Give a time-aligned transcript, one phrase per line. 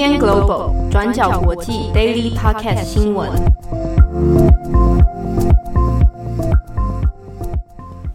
[0.00, 3.30] UDN Global 转角国际 Daily Podcast 新闻。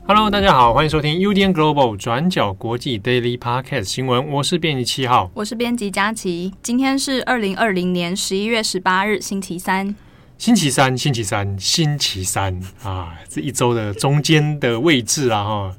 [0.08, 4.32] Hello，大家好，欢迎收听 UDN Global 转角国际 Daily Podcast 新闻。
[4.32, 6.52] 我是编辑七号，我是编辑佳琪。
[6.64, 9.94] 今天是二零二零年十一月十八日，星期三。
[10.40, 13.14] 星期三，星期三，星期三啊！
[13.30, 15.76] 这一周的中间的位置啊，哈。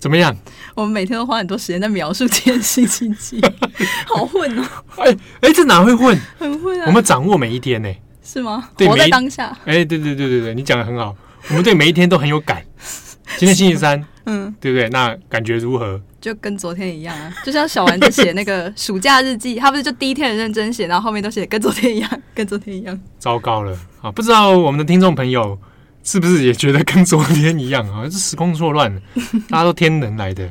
[0.00, 0.34] 怎么样？
[0.74, 3.40] 我们每天都花很多时间在描述今天星期几，
[4.08, 4.64] 好混哦！
[4.96, 6.18] 哎哎，这哪会混？
[6.38, 6.84] 很混啊！
[6.86, 7.88] 我们掌握每一天呢？
[8.24, 8.70] 是吗？
[8.76, 9.56] 对，活在当下。
[9.66, 11.14] 哎，对对对对对，你讲的很好。
[11.48, 12.62] 我们对每一天都很有感。
[13.36, 14.88] 今天星期三，嗯，对不对？
[14.88, 16.00] 那感觉如何？
[16.20, 22.98] 就跟昨天一样啊，就像小丸子写那个暑假日记，他不是就第一天很认真写，然后后面都写跟昨天一样，跟昨天一样。
[23.18, 24.10] 糟糕了啊！
[24.10, 25.58] 不知道我们的听众朋友。
[26.02, 28.04] 是不是也觉得跟昨天一样啊？
[28.04, 29.00] 这时空错乱，
[29.48, 30.50] 大家都天人来的。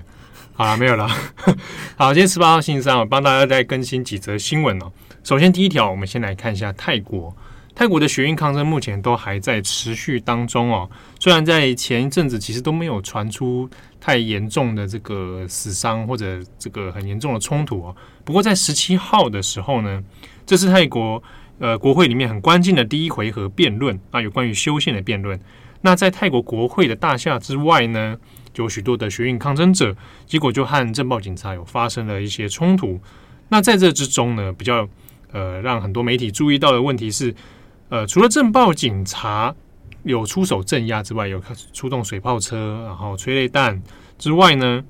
[0.54, 1.08] 好了，没有了。
[1.98, 4.92] 好，今天十八号星期三，我帮大家再更新几则新闻哦。
[5.24, 7.36] 首先，第一条，我们先来看一下泰国。
[7.74, 10.90] 泰国的学运抗争目前都还在持续当中哦。
[11.18, 13.70] 虽然在前一阵子其实都没有传出
[14.02, 17.96] 太严重的这个死伤或者这个很严重的冲突哦。
[18.26, 20.04] 不过在十七号的时候呢，
[20.46, 21.24] 这是泰国。
[21.60, 25.38] 呃，国会里面很关键的第一回合辩论啊，有关于修宪的辩论。
[25.82, 28.18] 那在泰国国会的大厦之外呢，
[28.56, 33.00] 有许多的学运抗争者，结果就和镇暴警察有发生了一些冲突。
[33.50, 34.88] 那在这之中呢，比较
[35.32, 37.36] 呃让很多媒体注意到的问题是，
[37.90, 39.54] 呃，除了镇暴警察
[40.04, 41.42] 有出手镇压之外，有
[41.74, 43.82] 出动水炮车，然后催泪弹
[44.18, 44.84] 之外呢，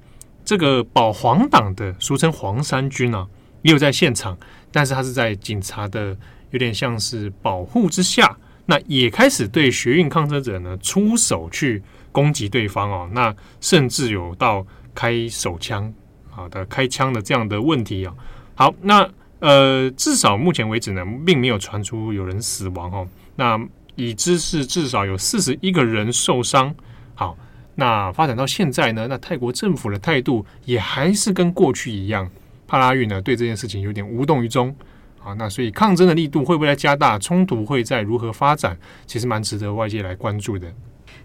[0.46, 3.28] 这个保皇党的俗称黄衫军啊，
[3.64, 4.38] 也有在现场，
[4.72, 6.16] 但是他是在警察的。
[6.52, 15.94] 有点像是保护之下，那也开始对学运抗争者呢出手去攻击对方哦，那甚至有到开手枪
[16.36, 18.14] 啊的开枪的这样的问题啊。
[18.56, 23.08] 好，那呃，至少目前为止呢，并没有传出有人死亡哦。
[23.36, 23.60] 那
[23.96, 26.74] 已知是至少有四十一个人受伤。
[27.16, 27.38] 好，
[27.76, 32.30] 那发展到现在呢，那泰国政府的态度也还是跟过去一样，
[32.68, 34.76] 帕拉育呢对这件事情有点无动于衷。
[35.24, 37.20] 啊，那所以抗争的力度会不会加大？
[37.20, 38.78] 冲突会在如何发展？
[39.06, 40.68] 其实蛮值得外界来关注的。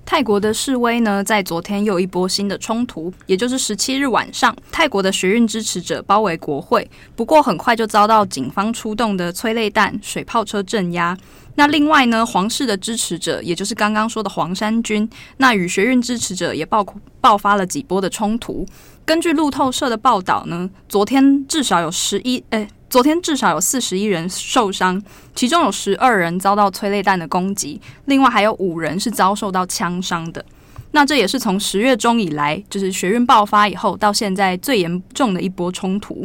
[0.07, 11.17] 泰国的示威呢，在昨天又一波新的冲突，也就是十七日晚上，泰国的学运支持者包围国会，不过很快就遭到警方出动的催泪弹、水炮车镇压。
[11.55, 16.85] 那另外呢，皇室的支持者，也就是刚刚说的黄衫军，那与学运支持者也爆
[17.21, 18.67] 爆发了几波的冲突。
[19.07, 22.69] 根据路透社的报道呢，昨天至少有十一，诶。
[22.95, 25.03] 昨天至少有四十一人受伤，
[25.35, 30.45] 其中有十二人遭到催泪弹的攻击，另外还有五人是遭受到枪伤的。
[30.93, 36.25] 那这也是从十月中以来，就是学运爆发以后到现在最严重的一波冲突。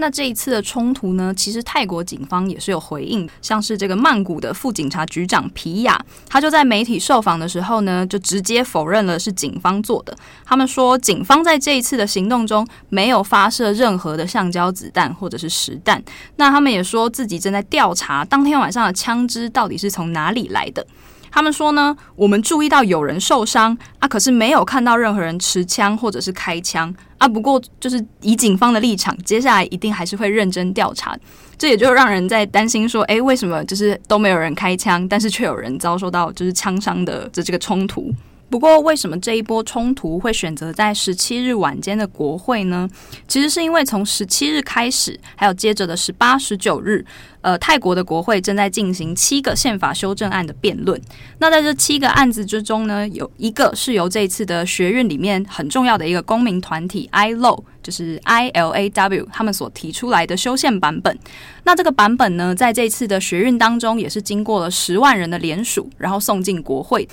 [0.00, 10.16] 那这一次的冲突呢，其实泰国警方也是有回应，像是这个曼谷的副警察局长皮亚，他就在媒体受访的时候呢，就直接否认了是警方做的。
[10.44, 16.02] 他们说，警方在这一次的行动中没有发射任何的橡胶子弹或者是实弹。
[16.36, 20.86] 那他们也说自己正在调查当天晚上的枪支到底是从哪里来的。
[21.30, 27.28] 他们说呢，我们注意到有人受伤啊，可是没有看到任何人持枪或者是开枪啊。
[27.28, 31.16] 不过就是以警方的立场，接下来一定还是会认真调查。
[31.56, 38.10] 这也就让人在担心说，诶，为什么就是都没有人开枪，但是却有人遭受到就是枪伤的这这个冲突？
[38.50, 42.88] 不过，为什么这一波冲突会选择在十七日晚间的国会呢？
[43.28, 47.04] 其实是因为从十七日开始，还有接着的十八、十九日，
[47.42, 51.00] 呃，泰国的国会正在进行七个宪法修正案的辩论。
[51.38, 61.16] 那在这七个案子之中呢，有一个是由这一次的学运里面很重要的一个公民团体 ILO，就是 ILAW 他们所提出来的修宪版本。
[61.62, 67.08] 那这个版本呢，在这次的学运当中，也是经过了十万人的联署，然后送进国会。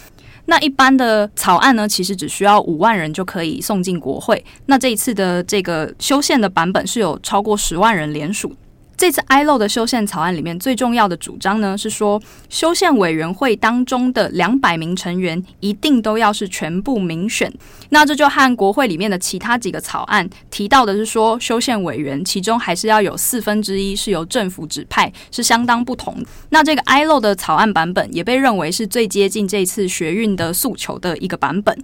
[0.50, 4.44] 那一般的草案呢，其实只需要五万人就可以送进国会。
[4.66, 8.56] 那这一次的这个修宪的版本是有超过十万人联署。
[8.98, 17.54] 这次 ILO 的修宪草案里面最重要的主张呢，是说修宪委员会当中的两百名成员一定都要是全部民选。
[17.90, 26.18] 那这就和国会里面的其他几个草案提到的是说，修宪委员其中还是要有四分之一是由政府指派，是相当不同。
[26.50, 31.78] 那这个 ILO 的草案版本也被认为是最接近这次学运的诉求的一个版本。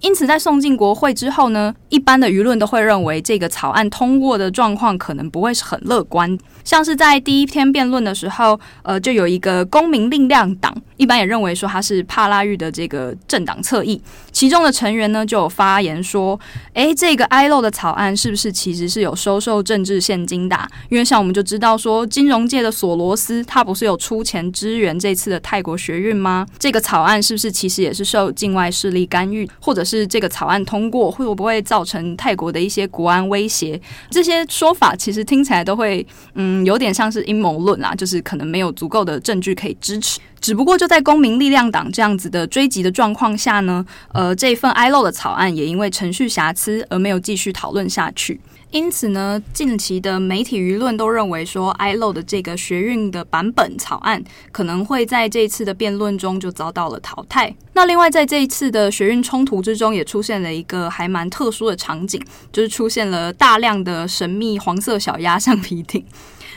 [0.00, 6.38] 因此，在送进国会之后呢，一般的舆论都会认为这个草案通过的状况可能不会是很乐观。
[6.62, 14.00] 像是在第一天辩论的时候，呃，就有一个公民力量党，一般也认为说他是帕拉育的这个政党侧翼，
[14.30, 16.38] 其中的成员呢就有发言说
[16.74, 20.56] ：“诶，这个 ILO 的草案是不是其实是有收受政治现金的？
[20.90, 26.46] 因为像我们就知道说，金融界的索罗斯他不是有出钱支援这次的泰国学运吗？
[26.58, 33.80] 这个草案是不是其实也是受境外势力干预，或者？”是这个草案通过会不会造成泰国的一些国安威胁？
[34.10, 40.20] 这些说法其实听起来都会，嗯，有点像是阴谋论啊，就是可能没有足够的证据可以支持。
[40.40, 48.38] 只不过就在公民力量党这样子的追击的状况下呢，呃，这份 ILO 的草案也因为程序瑕疵而没有继续讨论下去。
[48.70, 54.22] 因此呢，近期的媒体舆论都认为说，ILO 的这个学运的版本草案
[54.52, 57.54] 可能会在这一次的辩论中就遭到了淘汰。
[57.72, 62.20] 那另外，在这一次的学运冲突之中，也出现了一个还蛮特殊的场景，
[62.52, 66.04] 就是出现了大量的神秘黄色小鸭橡皮艇。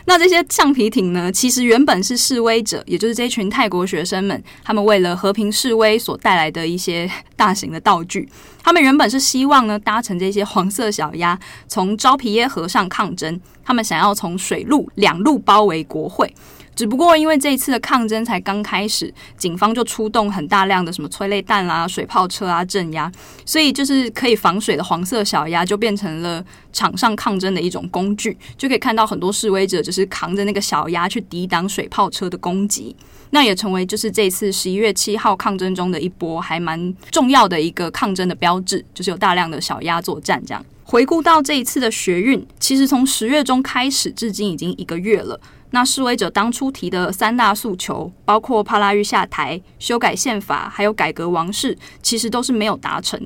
[0.05, 8.27] 那这些橡皮艇呢，其实原本是示威者，也就是这群泰国学生们，他们为了和平示威所带来的一些大型的道具。
[8.63, 13.39] 他们原本是希望呢，搭乘这些黄色小鸭，从昭皮耶河上抗争。
[13.63, 16.33] 他们想要从水路两路包围国会。
[16.73, 23.11] 只不过因为这一次的抗争才刚开始，警方就出动很大量的什么催泪弹啦、水炮车啊镇压，
[23.45, 32.95] 所以就是可以防水的黄色小鸭就变成了场上抗争的一种工具，就可以看到很多示威者就是扛着那个小鸭去抵挡水炮车的攻击，
[33.31, 40.65] 那也成为就是这次十一月七号抗争中的一波还蛮重要的一个抗争的标志，就是有大量的小鸭作战这样。
[40.83, 45.39] 回顾到这一次的学运，其实从十月中开始至今已经一个月了。
[45.71, 53.19] 那示威者当初提的三大诉求，包括帕拉育下台、修改宪法，还有改革王室，其实都是没有达成。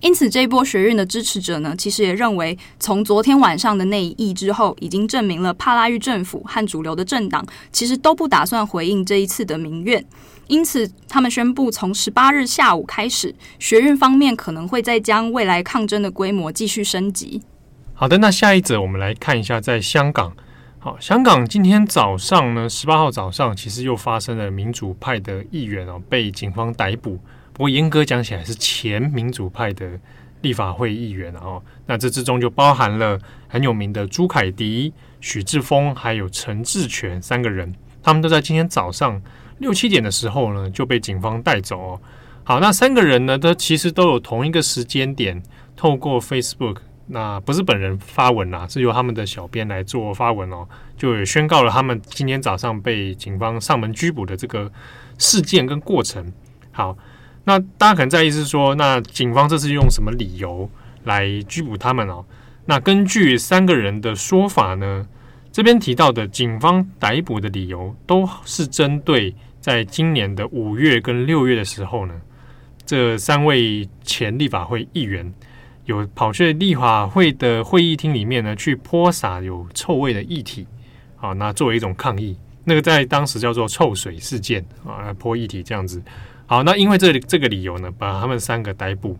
[0.00, 10.04] 因此，这一波学运的支持者呢，其实也认为，从昨天晚上的那一役之后，已经证明了帕拉育政府和主流的政党其实都不打算回应这一次的民怨。
[10.46, 17.42] 因此，他们宣布从十八日下午开始，学运方面可能会再将未来抗争的规模继续升级。
[17.92, 20.32] 好的，那下一则我们来看一下，在香港。
[20.80, 27.18] 好，香港今天早上呢，十八号早上其实又发生了民主派的议员哦被警方逮捕。
[27.52, 29.98] 不过严格讲起来是前民主派的
[30.42, 31.60] 立法会议员哦。
[31.86, 39.20] 那这之中就包含了很有名的朱凯迪、许志峰还有陈志全三个人，他们都在今天早上
[39.58, 42.00] 六七点的时候呢就被警方带走哦。
[42.44, 45.42] 好，那三个人呢，都其实都有同一个时间点
[45.74, 46.76] 透过 Facebook。
[47.10, 54.70] 那不是本人发文啦，是由他们的小编来做发文哦，就也宣告了他们今天早上被警方上门拘捕的这个
[55.16, 56.30] 事件跟过程。
[56.70, 56.96] 好，
[57.44, 60.70] 那大家可能在意是说，那警方这次用什么理由
[61.04, 62.26] 来拘捕他们哦？
[62.66, 65.06] 那根据三个人的说法呢，
[65.50, 72.14] 这边提到的警方逮捕的理由都是针对在今年的五月跟六月的时候呢，
[72.84, 75.32] 这三位前立法会议员。
[75.88, 80.66] 有跑去立法会的会议厅里面呢，去泼洒有臭味的液体，
[81.16, 86.02] 好，那作为一种抗议，那个在当时叫做臭水事件啊，泼液体这样子。
[86.44, 89.16] 好，那因为这这个理由呢，把他们三个逮捕。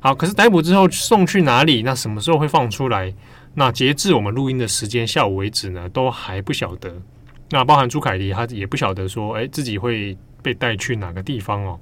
[0.00, 1.82] 好，可是逮捕之后送去哪里？
[1.82, 3.14] 那什么时候会放出来？
[3.54, 6.92] 那截至我们录音的时间下午为止呢，都还不晓得。
[7.50, 11.78] 那包含朱凯迪，他也不晓得说，哎，自己会被带去哪个地方哦。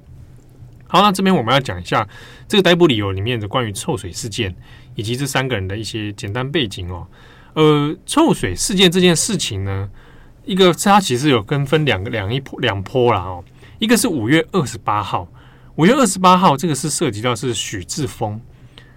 [0.89, 2.07] 好，那这边我们要讲一下
[2.47, 4.55] 这个逮捕理由里面的关于臭水事件，
[4.95, 7.07] 以及这三个人的一些简单背景哦。
[7.55, 9.91] 呃，臭水事件这件事情呢，
[10.45, 13.45] 一个它其实有跟分两个两一两波啦哦。
[13.79, 15.27] 一个是五月二十八号，
[15.75, 18.41] 五月二十八号这个是涉及到是许志峰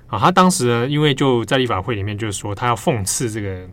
[0.07, 3.67] 啊，他当时呢，因为就在立法会里面就是说他要讽刺这个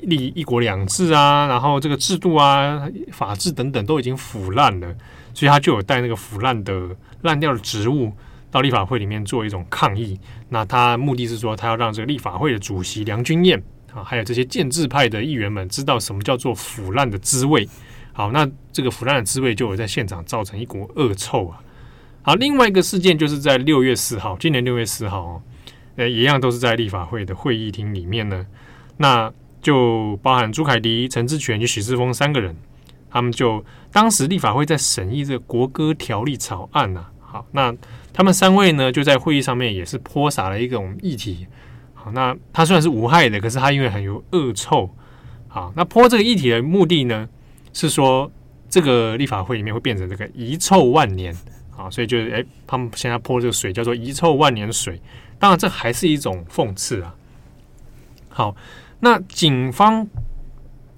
[0.00, 4.94] 立一国两制啊，然后这个制度啊、法治等等都已经腐烂了。
[5.34, 6.90] 所以他就有带那个腐烂的
[7.22, 8.12] 烂掉的植物
[8.50, 10.18] 到立法会里面做一种抗议。
[10.48, 13.62] 那他目的是说，他要让这个立法会的主席梁君彦
[13.94, 17.68] 啊，还有这些建制派的议员们知道什么叫做腐烂的滋味。
[18.12, 21.60] 好，那这个腐烂的滋味就有在现场造成一股恶臭啊。
[22.22, 25.42] 好，另外一个事件就是在六月四号，今年六月四号哦，
[25.96, 28.46] 呃，一样都是在立法会的会议厅里面呢。
[28.98, 32.54] 那就包含朱凯迪、陈志全及许志峰三个人。
[33.10, 33.62] 他们就
[33.92, 37.74] 当时立法会在审议这个国歌条例草案呐、啊，好，那
[38.12, 41.46] 他们三位呢就在会议上面也是泼洒了一种液体，
[41.94, 44.94] 好，那它虽然是无害的，可是它因为很有恶臭，
[45.48, 47.26] 好，那泼这个液体的目的呢
[47.72, 48.30] 是说
[48.68, 51.34] 这个立法会里面会变成这个遗臭万年，
[51.70, 55.00] 好，所以就是哎，他们现在泼这个水叫做遗臭万年水，
[55.38, 57.14] 当然这还是一种讽刺啊。
[58.28, 58.54] 好，
[59.00, 60.06] 那警方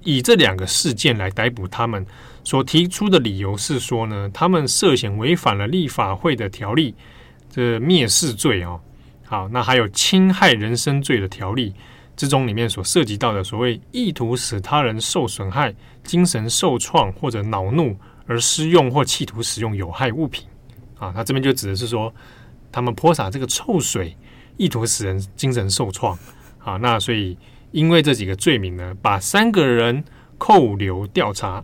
[0.04, 2.06] 以这两个事件来逮捕他们，
[2.44, 6.94] 所提出的理由是说呢，他们涉嫌违反了立法会的条例，
[7.50, 8.80] 这蔑视罪哦。
[9.26, 11.75] 好，那还有侵害人身罪的条例
[12.14, 17.96] 之中，里面所涉及到的所谓意图使他人受损害、精神受创或者恼怒
[18.26, 20.46] 而施用或企图使用有害物品
[20.99, 22.14] 啊，那这边就指的是说，
[22.70, 24.14] 他们泼洒这个臭水，
[24.58, 26.16] 意图使人精神受创
[26.58, 26.76] 啊。
[26.76, 27.37] 那所以
[27.75, 30.04] 因为这几个罪名呢，把三个人
[30.38, 31.62] 扣留调查。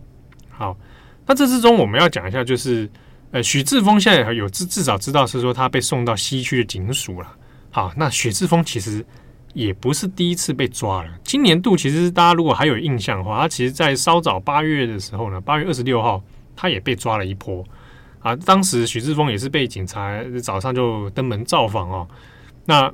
[0.49, 0.77] 好，
[1.25, 2.89] 那这之中我们要讲一下，就是
[3.31, 7.27] 呃，许志峰现在有至至少知道是说他被送到西区的警署了。
[7.71, 9.05] 好，那许志峰其实
[9.53, 11.09] 也不是第一次被抓了。
[11.23, 16.21] 今年度其实大家如果还有印象的话，他其实在稍早八月的时候呢，八月二十六号
[16.57, 17.63] 他也被抓了一波。
[18.19, 22.05] 啊，当时许志峰也是被警察早上就登门造访哦。
[22.65, 22.91] 那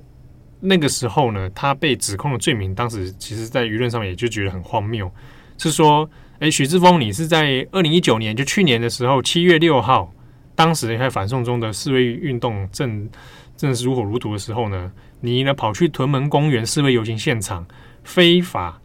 [0.59, 5.11] 那个时候呢，他被指控的罪名，当时其实在舆论上面也就觉得很荒谬，
[5.57, 6.09] 是说，
[6.39, 10.11] 哎，许志峰，你是在二零一九年，就去年的时候，七月六号，
[10.55, 13.09] 当时在反送中的示威运动正。
[13.57, 17.65] 正是如火如荼的时候呢，你呢跑去屯门公园示威游行现场，
[18.03, 18.79] 非法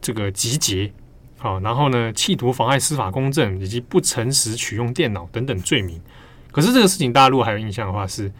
[0.00, 0.92] 这个集结，
[1.38, 6.00] 好，然后呢企图妨碍司法公正以及不诚实取用电脑等等罪名。
[6.52, 8.30] 可是这个事情大家如果还有印象的话，是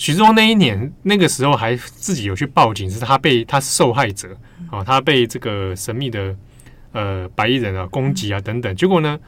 [0.00, 4.34] 许志峰那一年那个时候还自己有去报警，是他被他是受害者
[4.70, 6.34] 啊，他被这个神秘的
[6.92, 8.74] 呃白衣人啊攻击啊等等。
[8.74, 9.20] 结果呢，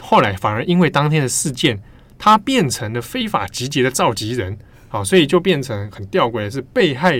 [0.00, 1.76] 后来反而因为当天的事件，
[2.20, 4.56] 他变成了非法集结的召集人。
[4.90, 7.18] 啊，所以就变成很吊诡的是被害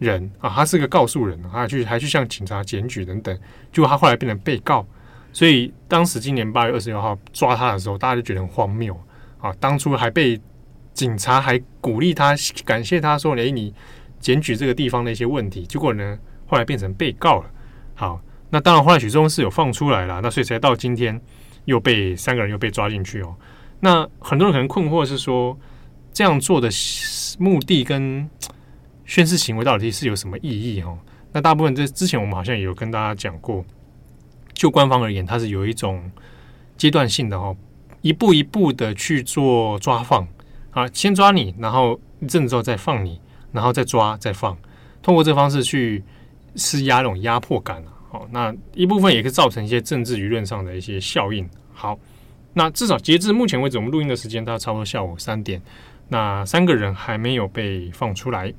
[0.00, 3.32] 人啊，他是个告诉人，他去还去向警察检举等等，
[3.72, 4.84] 结果他后来变成被告。
[5.32, 9.00] 所以当时今年八月二十六号抓他的时候，大家就觉得很荒谬
[9.38, 9.54] 啊。
[9.60, 10.38] 当初还被
[10.94, 12.34] 警察还鼓励他，
[12.64, 13.74] 感谢他说：“诶，你
[14.18, 17.50] 检举这个地方的一些问题。”结果呢，后来变成被告了。
[17.94, 21.20] 好，那当然后来许志峰是有放出来了，那所以才到今天
[21.66, 23.36] 又被三个人又被抓进去哦。
[23.80, 25.58] 那很多人可能困惑是说。
[26.16, 26.70] 这样做的
[27.40, 28.30] 目的跟
[29.04, 30.80] 宣誓行为到底是有什么意义？
[30.80, 30.96] 哈，
[31.32, 33.64] 那大部分这之前我们好像也有跟大家讲过，
[34.52, 36.08] 就官方而言，它是有一种
[36.76, 37.52] 阶段性的哈，
[38.00, 40.24] 一步一步的去做抓放
[40.74, 43.20] 啊，先抓你，然后一阵之后再放你，
[43.52, 44.58] 然后再抓再放，
[45.02, 46.02] 通过这方式去
[46.56, 51.48] 施压那种压迫感啊，好，那一部分也可以造成一些政治舆论上的一些效应。
[51.72, 51.98] 好，
[52.52, 55.62] 那至少截至目前为止，我们录音的时间大概差不多下午三点。
[56.08, 58.52] 那三个人还没有被放出来。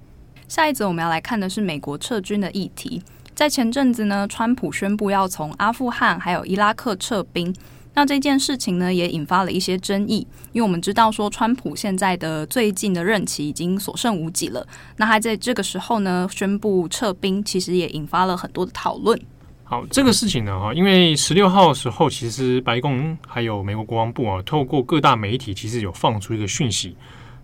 [0.47, 3.03] 下一则我们要来看的是美国撤军的议题。
[3.33, 7.53] 在前阵子呢，川普宣布要从阿富汗还有伊拉克撤兵。
[7.95, 10.27] 那这件事情呢，也引发了一些争议。
[10.51, 14.67] 因为我们知道说，川普现在的最近的任期已经所剩无几了。
[14.97, 19.19] 那他在这个时候呢，宣布撤兵，其实也引发了很多的讨论。
[19.63, 26.95] 好，这个事情呢，哈，因为十六号时候，其实白宫还有美国国防部啊，透过各大媒体，其实有放出一个讯息。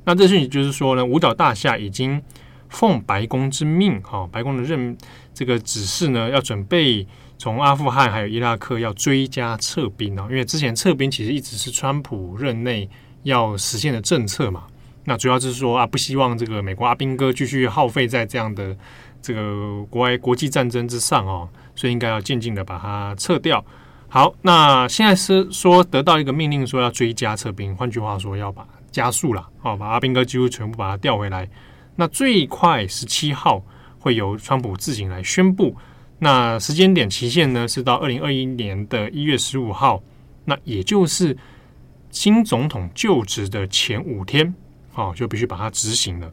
[0.05, 2.21] 那这讯息就是说呢，五角大厦已经
[2.69, 4.95] 奉白宫之命，哈，白宫的任
[5.33, 7.07] 这个指示呢，要准备
[7.41, 12.87] 从阿富汗还有伊拉克要追加撤兵啊，因为之前撤兵其实一直是川普任内
[13.23, 14.65] 要实现的政策嘛。
[15.05, 18.77] 那主要就是说啊，不希望这个美国阿兵哥继续耗费在这样的
[19.23, 23.65] 这个国外国际战争之上哦，所以应该要渐进的把它撤掉。
[24.07, 28.63] 好，那现在是说得到一个命令，说要追加撤兵，换句话说要把。
[28.91, 31.49] 加速了，好，把阿兵哥几乎全部把它调回来。
[31.95, 33.63] 那最快十七号
[33.97, 35.75] 会由川普自行来宣布。
[36.23, 40.03] 那时间点期限呢是到二零二一年的一月十五号，
[40.45, 41.35] 那也就是
[42.11, 44.53] 新总统就职的前五天，
[44.91, 46.29] 好，就必须把它执行了。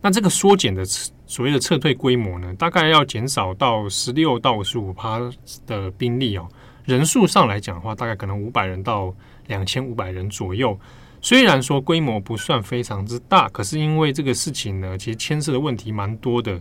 [0.00, 0.84] 那这个缩减的
[1.26, 5.18] 所谓的撤退规模呢，大概要减少到十六到十五趴
[5.66, 6.48] 的兵力哦。
[6.84, 9.12] 人数上来讲的话，大概可能五百人到
[9.48, 10.78] 两千五百人左右。
[11.20, 16.60] 虽然说规模不算非常之大，可是因为这个事情呢，其实牵涉的问题蛮多的。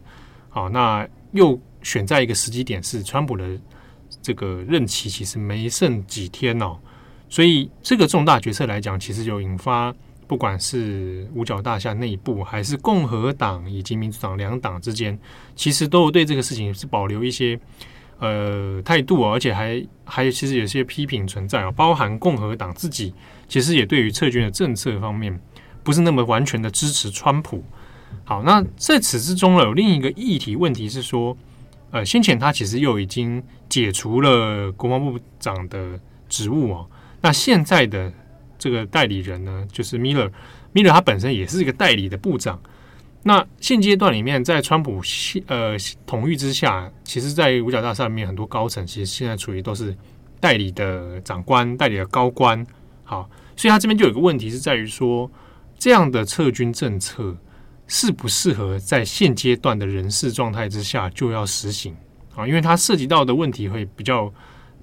[0.50, 3.48] 好，那又选在一个时机点是川普的
[4.22, 6.78] 这个任期其实没剩几天哦，
[7.30, 9.94] 所以这个重大决策来讲，其实就引发
[10.28, 15.18] 不管是五角大厦内部，还是共和党以及民主党两党之间，
[15.56, 17.58] 其实都有对这个事情是保留一些
[18.20, 23.14] 呃态度，而且还还有其实有些批评存在啊，包含共和党自己。
[23.48, 25.40] 其实也对于撤军的政策方面，
[25.84, 27.64] 不是那么完全的支持川普。
[28.24, 31.38] 好，那在此之中呢，有另一个议题问题是说，
[31.92, 36.88] 呃，先前他其实又已经解除了国防部长的职务哦。
[37.22, 38.12] 那现在的
[38.60, 42.60] 这个代理人呢，就是 Miller，Miller 他本身也是一个代理的部长。
[43.24, 45.02] 那现阶段里面，在川普
[45.48, 49.94] 呃统御之下，其实，在五角大厦里面很多高层，其实现在处于都是
[50.40, 52.66] 代理的长官、代理的高官。
[53.04, 55.30] 好，所以他这边就有个问题是在于说，
[55.78, 57.36] 这样的撤军政策
[57.88, 61.96] 适不适合在现阶段的人事状态之下就要实行
[62.36, 62.46] 啊？
[62.46, 64.32] 因为它涉及到的问题会比较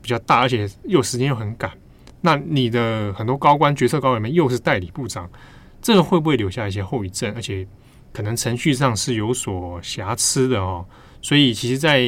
[0.01, 1.71] 比较大，而且又时间又很赶。
[2.21, 5.31] 那你的很多高官、决策高官里面又是代理部长，
[5.83, 7.31] 这个会不会留下一些后遗症？
[7.35, 7.67] 而且
[8.13, 10.87] 可能程序上是有所瑕疵的哦，
[11.21, 12.01] 所以其实在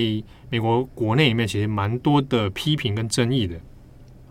[0.48, 3.56] 美国国内里面，其实蛮多的批评跟争议的。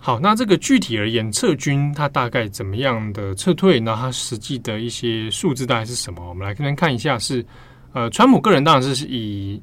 [0.06, 3.80] 好，那这个具体而言，撤军它大概怎么样的撤退？
[3.80, 6.30] 那它实际的一些数字大概是什么？
[6.30, 7.46] 我们来跟看一下是，是
[7.94, 9.60] 呃，川普个人当然是以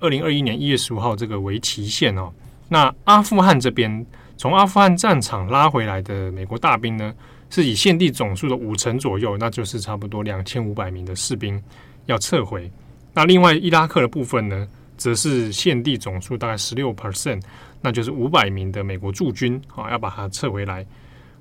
[0.00, 2.28] 二零二一年一月十五号这个为期限哦。
[2.68, 4.04] 那阿富汗这边
[4.36, 7.14] 从阿富汗战场拉回来的美国大兵呢？
[7.48, 11.62] 是以现地总数的五成左右，那就是差不多两千五百名的士兵
[12.06, 12.68] 要撤回。
[13.12, 17.40] 那另外伊拉克的部分呢，则是现地总数大概十六 percent，
[17.84, 20.84] 那就是五百名的美国驻军啊，要把它撤回来。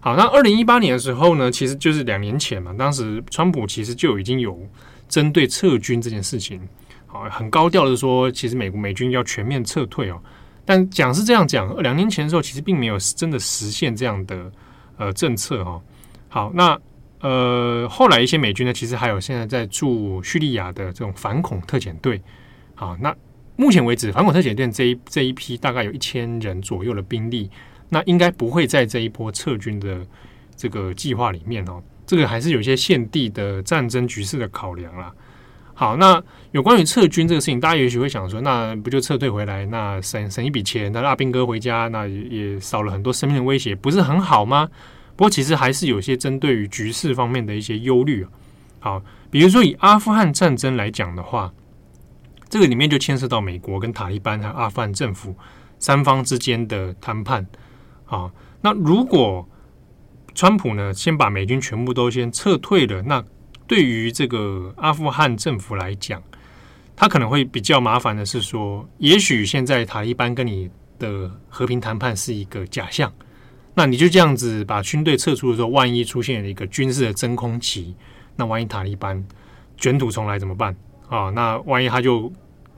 [0.01, 4.61] 好，那二零一八年的时候呢，其实就是两年前嘛，当时川普其实就已经有
[5.07, 6.59] 针对撤军这件事情，
[7.07, 10.21] 啊，很高调的说，其实美国美军要全面撤退哦。
[10.65, 14.51] 但讲是这样讲，两年前的时候，其实并没有真的实现这样的
[14.97, 15.81] 呃政策哈。
[16.27, 16.77] 好，那
[17.21, 22.21] 呃，后来一些美军呢，其实还有现在在驻叙利亚的这种反恐特遣队。
[22.75, 23.15] 好，那
[23.55, 27.49] 目前为止，反恐特遣队这一这一批大概有一千人左右的兵力，
[27.89, 30.05] 那应该不会在这一波撤军的
[30.55, 31.81] 这个计划里面哦。
[32.05, 35.13] 这个还是有一些现地的战争局势的考量啦。
[35.75, 44.69] 好，那有关于撤军这个事情，大家也许会想说，那不就撤退回来，那省省一笔钱，那阿兵哥回家，那也少了很多生命的威胁，不是很好吗？
[45.15, 48.29] 不过，其实还是有些针对于局势方面的一些忧虑啊。
[48.79, 51.51] 好，比如说以阿富汗战争来讲的话，
[52.53, 55.35] 这个里面就牵涉到美国跟塔利班和阿富汗政府
[55.79, 57.43] 三方之间的谈判。
[58.05, 58.29] 好，
[58.61, 59.49] 那如果
[60.35, 63.25] 川普呢，先把美军全部都先撤退了，那
[63.65, 66.21] 对于这个阿富汗政府来讲，
[66.95, 70.69] 他可能会比较麻烦的是说，也许现在塔利班跟你
[70.99, 73.11] 的和平谈判是一个假象。
[73.73, 77.95] 那你就这样子把军队撤出的时候，万一出现了一个军事的真空期，
[78.35, 79.25] 那万一塔利班
[79.75, 80.75] 卷土重来怎么办
[81.09, 81.31] 啊？
[81.31, 82.31] 那万一他就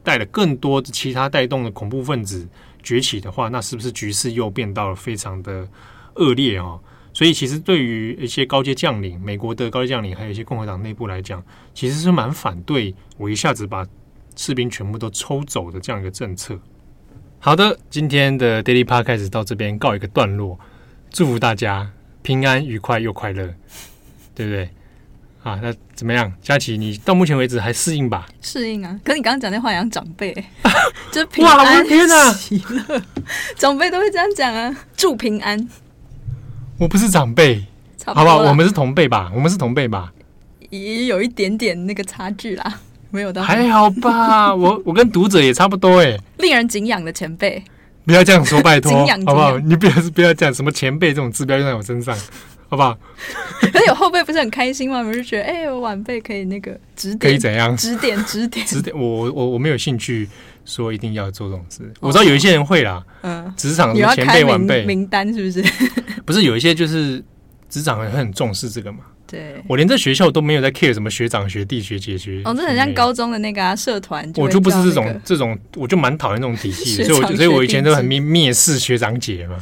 [0.06, 2.48] 带了更多的其他带动的恐怖分子
[2.84, 5.68] 崛起的话，那是不是局势又变到了非常的
[6.14, 6.80] 恶劣啊？
[7.12, 13.86] 所以其实对于一些高阶将领，美国的高阶将领，还有一些共和党内部来讲，其实是蛮反对我一下子把
[14.36, 16.60] 士兵全部都抽走的这样一个政策。
[17.40, 20.60] 好的，今天的 Daily Part 开始到这边告一个段落。
[21.10, 21.92] 祝福大家
[22.22, 23.54] 平安愉快又快乐，
[24.36, 24.70] 对不对？
[25.46, 26.76] 啊，那怎么样，佳琪？
[26.76, 28.26] 你到目前为止还适应吧？
[28.42, 29.00] 适应啊！
[29.04, 30.34] 可是你刚刚讲那话像长辈，
[31.14, 33.00] 就平安哇，我的天哪，喜乐，
[33.56, 34.76] 长辈都会这样讲啊！
[34.98, 35.70] 祝平安。
[36.80, 37.64] 我不是长辈，
[38.06, 38.38] 好不好？
[38.38, 39.32] 我们是同辈吧？
[39.36, 40.12] 我们是同辈吧？
[40.72, 42.80] 也有一点点那个差距啦，
[43.12, 44.50] 没有到还好吧？
[44.58, 47.64] 我我跟读者也差不多哎，令人敬仰的前辈。
[48.04, 48.92] 不要这样说，拜托，
[49.28, 49.60] 好不好？
[49.60, 52.18] 你不要不要讲什么前辈这种字标用在我身上，
[52.68, 52.98] 好不好？
[53.72, 55.00] 可是有后辈不是很开心吗？
[55.00, 57.76] 我就觉得，哎、欸，我晚辈可以那个指点，可以怎样？
[57.78, 58.96] 指点 指点指点。
[58.98, 60.28] 我我我没有兴趣
[60.66, 61.92] 说一定要做这种事。
[62.00, 65.64] 我知道有一些人会啦，嗯，职场的前辈晚辈名单是不是？
[66.26, 67.24] 不是有一些就是
[67.70, 69.00] 职场很很重视这个嘛。
[69.28, 72.42] 对，我连在学校都没有在 care 什么学长学弟学姐学。
[72.46, 74.42] 哦，这很像高中的那个、啊、社团、那个。
[74.44, 79.58] 我就不是这种这种，我就蛮讨厌这种体系的， 所以我所以我以前都很蔑蔑视学长姐嘛，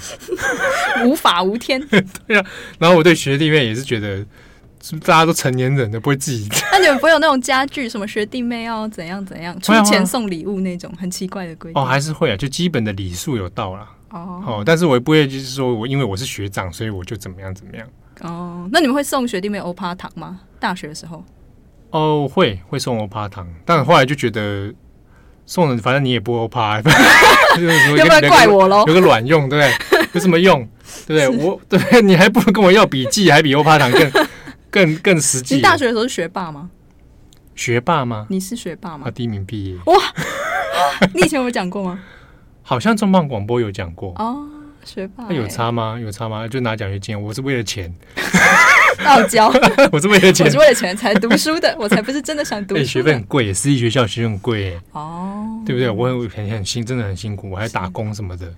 [1.05, 1.81] 无法无天。
[2.27, 2.45] 对啊，
[2.77, 4.17] 然后我对学弟妹也是觉得，
[4.81, 6.49] 是大家都成年人的，不会自己。
[6.71, 11.81] 那你们不会有那种家具，什么学弟妹要怎样怎样，出钱送礼物那种很奇怪的规定？
[11.81, 13.87] 哦，还是会啊，就基本的礼数有到啦。
[14.09, 17.87] 哦哦，但是我也不会就是说我因为我是学长，所以我就怎么样怎么样。
[18.23, 20.39] 哦，那你们会送学弟妹欧趴糖吗？
[20.59, 21.23] 大学的时候？
[21.91, 24.73] 哦，会会送欧趴糖，但后来就觉得
[25.45, 26.81] 送了，反正你也不欧趴， 要
[28.05, 28.83] 不要怪我喽？
[28.87, 30.07] 有个卵用，对不对？
[30.13, 30.67] 有什么用？
[31.05, 31.45] 对不对？
[31.45, 34.11] 我对 你还不如跟我要笔记，还比欧趴糖更
[34.71, 35.55] 更更实际。
[35.55, 36.69] 你大学的时候是学霸吗？
[37.55, 38.25] 学霸吗？
[38.29, 39.07] 你是学霸吗？
[39.07, 39.75] 啊，第一名毕业。
[39.85, 39.95] 哇，
[41.13, 41.99] 你以前有讲过吗？
[42.63, 44.47] 好像重磅广播有讲过哦。
[44.85, 45.97] 学霸、欸、有差吗？
[45.99, 46.47] 有差吗？
[46.47, 47.93] 就拿奖学金，我是为了钱，
[49.05, 49.59] 傲娇娇。
[49.91, 52.81] 我是为了钱，我是为了钱才读书的，我才不是真的想读书。
[52.81, 55.89] 哎，学费很贵，私立学校学费很贵，哦，对不对？
[55.89, 58.51] 我很很很辛，真的很辛苦，我还打工什么的。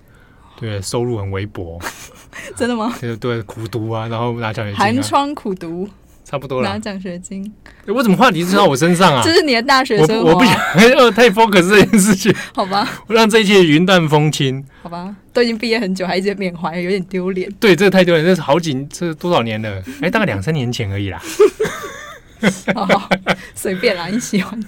[0.58, 1.78] 对，收入很微薄，
[2.56, 2.94] 真的吗？
[3.00, 5.86] 对对，苦读啊，然后拿奖学金、啊，寒窗苦读，
[6.28, 7.52] 差不多了，拿奖学金。
[7.86, 9.22] 我怎么话题是到我身上啊？
[9.24, 13.04] 这是你的大学生 活、啊，我我不想太 focus 这件事情，好吧？
[13.06, 15.14] 我让这一切云淡风轻，好吧？
[15.32, 17.48] 都已经毕业很久，还一直缅怀，有点丢脸。
[17.60, 19.80] 对，这个太丢脸，这是好几，这是多少年了？
[20.02, 21.22] 哎，大概两三年前而已啦。
[22.74, 23.08] 好好，
[23.54, 24.60] 随便啦，你喜欢。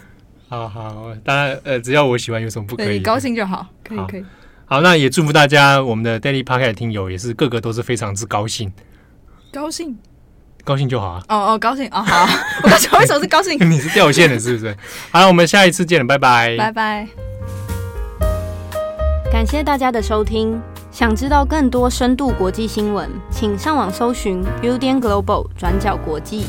[0.49, 3.01] 好好，当然，呃，只要我喜欢，有什么不可以？
[3.01, 4.25] 高兴就好，可以，可以。
[4.65, 8.73] 好，那也祝福大家，我们的 Daily Podcast 的听友也是个个都是非常之高兴。
[9.53, 9.99] 高兴，
[10.69, 11.23] 高兴就好啊。
[11.31, 12.29] 哦哦，高兴哦，好。
[12.63, 13.57] 我刚才为什么是高兴？
[13.71, 14.77] 你是掉线了，是不是？
[15.11, 17.09] 好了，我们下一次见了，拜拜，拜拜。
[19.33, 20.61] 感谢大家的收听。
[20.91, 26.47] 想知道更多深度国际新闻，请上网搜寻 Udan Global 转角国际。